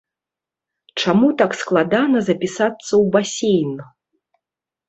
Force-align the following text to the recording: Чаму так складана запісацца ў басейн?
Чаму 1.03 1.27
так 1.41 1.51
складана 1.61 2.17
запісацца 2.31 2.89
ў 3.01 3.15
басейн? 3.17 3.71